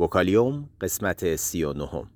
[0.00, 2.10] وکالیوم قسمت سی و نهم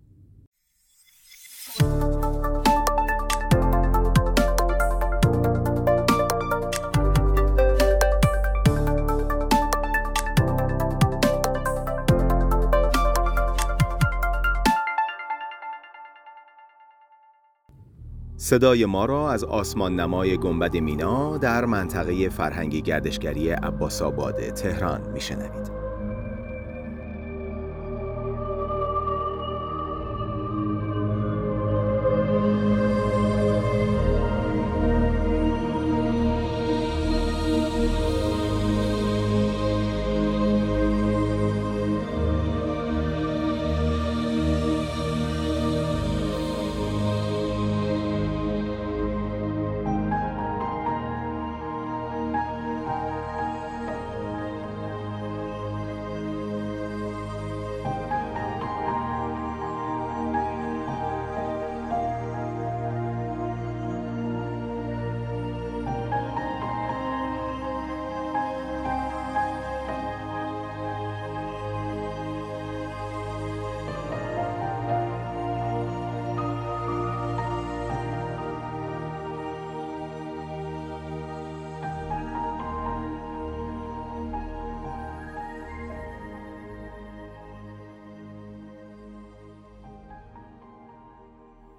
[18.37, 25.13] صدای ما را از آسمان نمای گنبد مینا در منطقه فرهنگی گردشگری عباس آباد تهران
[25.13, 25.74] میشنوید.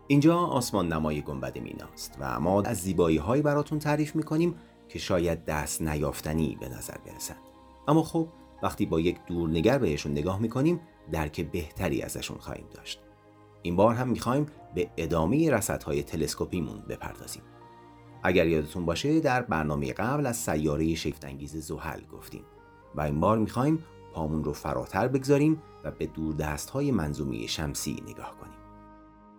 [0.07, 4.55] اینجا آسمان نمای گنبد میناست و ما از زیبایی هایی براتون تعریف می‌کنیم
[4.89, 7.39] که شاید دست نیافتنی به نظر برسند
[7.87, 8.27] اما خب
[8.63, 10.79] وقتی با یک دورنگر بهشون نگاه می‌کنیم
[11.11, 13.01] درک بهتری ازشون خواهیم داشت.
[13.61, 17.43] این بار هم می‌خوایم به ادامه رصدهای تلسکوپیمون بپردازیم.
[18.23, 22.43] اگر یادتون باشه در برنامه قبل از سیاره شگفتانگیز زحل گفتیم
[22.95, 28.37] و این بار می‌خوایم پامون رو فراتر بگذاریم و به دوردست های منظومه شمسی نگاه
[28.41, 28.54] کنیم.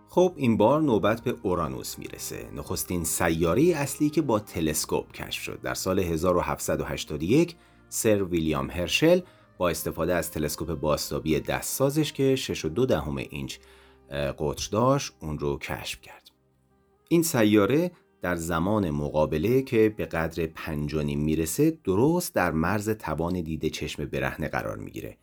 [0.09, 2.49] خب این بار نوبت به اورانوس می‌رسه.
[2.55, 5.61] نخستین سیاره اصلی که با تلسکوپ کشف شد.
[5.63, 7.57] در سال 1781
[7.89, 9.21] سر ویلیام هرشل
[9.59, 13.57] با استفاده از تلسکوپ باستابی دستسازش که 6.2 دهم اینچ
[14.11, 16.31] قطر داشت اون رو کشف کرد.
[17.09, 17.91] این سیاره
[18.23, 24.49] در زمان مقابله که به قدر 5.5 می‌رسه درست در مرز توان دید چشم برهنه
[24.49, 25.19] قرار می‌گیره.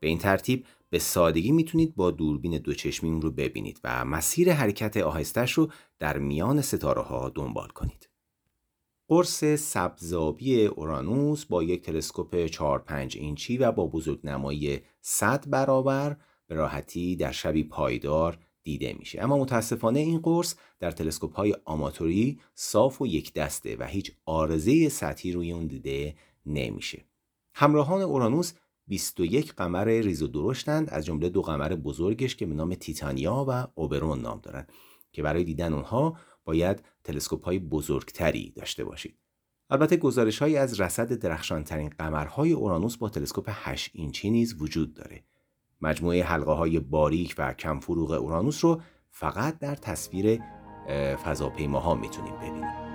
[0.00, 4.96] به این ترتیب به سادگی می‌تونید با دوربین دوچشمی اون رو ببینید و مسیر حرکت
[4.96, 8.08] آهستش رو در میان ستاره ها دنبال کنید.
[9.08, 17.16] قرص سبزابی اورانوس با یک تلسکوپ 4-5 اینچی و با بزرگنمایی 100 برابر به راحتی
[17.16, 23.06] در شبی پایدار دیده میشه اما متاسفانه این قرص در تلسکوپ های آماتوری صاف و
[23.06, 26.14] یک دسته و هیچ آرزه سطحی روی اون دیده
[26.46, 27.04] نمیشه
[27.54, 28.52] همراهان اورانوس
[28.88, 33.66] 21 قمر ریز و درشتند از جمله دو قمر بزرگش که به نام تیتانیا و
[33.74, 34.72] اوبرون نام دارند
[35.12, 39.18] که برای دیدن اونها باید تلسکوپ های بزرگتری داشته باشید.
[39.70, 45.24] البته گزارش های از رصد درخشانترین قمرهای اورانوس با تلسکوپ 8 اینچی نیز وجود داره.
[45.80, 48.80] مجموعه حلقه های باریک و کم فروغ اورانوس رو
[49.10, 50.40] فقط در تصویر
[51.24, 52.85] فضاپیماها می‌تونیم ببینیم.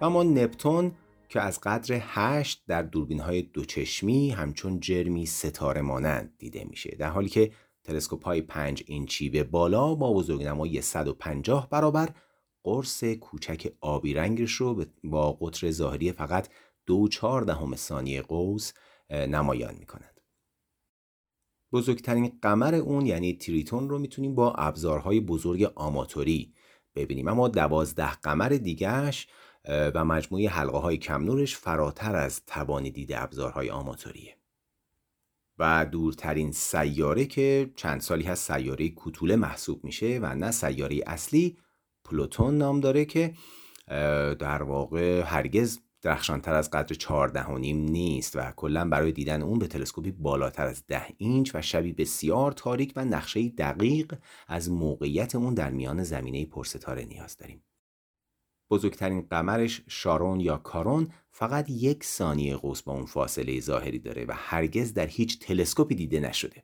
[0.00, 0.92] اما نپتون
[1.28, 7.10] که از قدر 8 در دوربین های دوچشمی همچون جرمی ستاره مانند دیده میشه در
[7.10, 7.52] حالی که
[7.84, 12.08] تلسکوپ های 5 اینچی به بالا با بزرگنمایی 150 برابر
[12.64, 16.48] قرص کوچک آبی رنگش رو با قطر ظاهری فقط
[16.86, 18.72] دو چار دهم ثانیه قوس
[19.10, 20.20] نمایان می‌کنند.
[21.72, 26.54] بزرگترین قمر اون یعنی تریتون رو می‌تونیم با ابزارهای بزرگ آماتوری
[26.94, 29.26] ببینیم اما دوازده قمر دیگهش
[29.68, 34.36] و مجموعه حلقه های کم نورش فراتر از توان دید ابزارهای آماتوریه
[35.58, 41.56] و دورترین سیاره که چند سالی هست سیاره کوتوله محسوب میشه و نه سیاره اصلی
[42.04, 43.34] پلوتون نام داره که
[44.38, 49.66] در واقع هرگز درخشانتر از قدر 14 نیم نیست و کلا برای دیدن اون به
[49.66, 54.14] تلسکوپی بالاتر از 10 اینچ و شبی بسیار تاریک و نقشه دقیق
[54.48, 57.62] از موقعیت اون در میان زمینه پرستاره نیاز داریم.
[58.70, 64.32] بزرگترین قمرش شارون یا کارون فقط یک ثانیه قوس با اون فاصله ظاهری داره و
[64.36, 66.62] هرگز در هیچ تلسکوپی دیده نشده.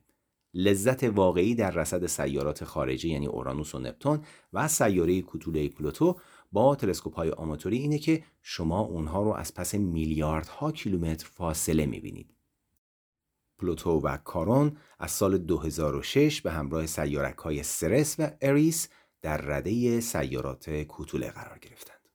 [0.53, 4.21] لذت واقعی در رصد سیارات خارجی یعنی اورانوس و نپتون
[4.53, 6.19] و سیاره کوتوله پلوتو
[6.51, 12.33] با تلسکوپ های آماتوری اینه که شما اونها رو از پس میلیاردها کیلومتر فاصله می‌بینید.
[13.59, 18.89] پلوتو و کارون از سال 2006 به همراه سیارک های سرس و اریس
[19.23, 22.09] در رده سیارات کوتوله قرار گرفتند.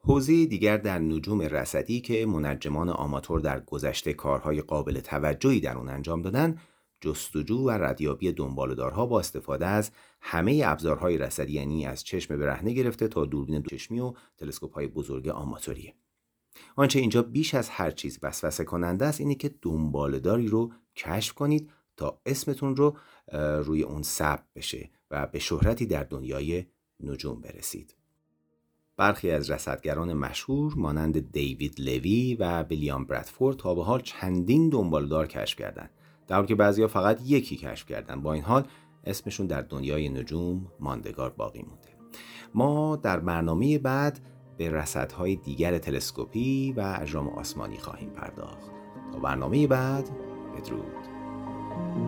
[0.00, 5.88] حوزه دیگر در نجوم رصدی که منجمان آماتور در گذشته کارهای قابل توجهی در اون
[5.88, 6.58] انجام دادن
[7.00, 9.90] جستجو و ردیابی دنبالدارها با استفاده از
[10.20, 15.28] همه ابزارهای رصدی یعنی از چشم برهنه گرفته تا دوربین چشمی و تلسکوپ های بزرگ
[15.28, 15.94] آماتوریه
[16.76, 21.70] آنچه اینجا بیش از هر چیز وسوسه کننده است اینه که دنبالداری رو کشف کنید
[21.96, 22.96] تا اسمتون رو
[23.62, 26.66] روی اون ثبت بشه و به شهرتی در دنیای
[27.00, 27.94] نجوم برسید.
[28.96, 35.26] برخی از رصدگران مشهور مانند دیوید لوی و ویلیام برادفورد تا به حال چندین دنبالدار
[35.26, 35.90] کشف کردند
[36.26, 38.22] در حالی که بعضیا فقط یکی کشف کردند.
[38.22, 38.66] با این حال
[39.04, 41.88] اسمشون در دنیای نجوم ماندگار باقی مونده.
[42.54, 44.20] ما در برنامه بعد
[44.56, 48.70] به رصدهای دیگر تلسکوپی و اجرام آسمانی خواهیم پرداخت.
[49.12, 50.10] تا برنامه بعد
[50.56, 52.07] بدرود.